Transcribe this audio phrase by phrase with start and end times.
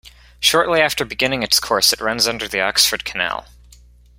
[0.39, 3.45] Shortly after beginning its course it runs under the Oxford Canal.